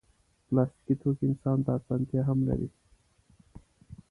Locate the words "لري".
2.47-2.67